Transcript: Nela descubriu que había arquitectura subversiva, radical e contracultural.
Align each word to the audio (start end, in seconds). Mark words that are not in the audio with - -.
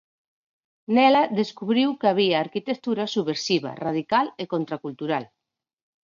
Nela 0.95 1.23
descubriu 1.39 1.89
que 1.99 2.07
había 2.11 2.37
arquitectura 2.45 3.03
subversiva, 3.15 3.69
radical 3.85 4.25
e 4.43 4.45
contracultural. 4.53 5.25